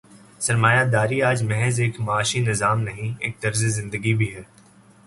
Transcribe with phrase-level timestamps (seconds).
[0.39, 4.41] سرمایہ داری آج محض ایک معاشی نظام نہیں، ایک طرز زندگی بھی ہے۔